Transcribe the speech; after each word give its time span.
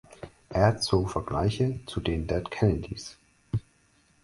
Er 0.49 0.79
zog 0.79 1.11
Vergleiche 1.11 1.79
zu 1.85 1.99
den 2.01 2.25
Dead 2.25 2.49
Kennedys. 2.49 3.19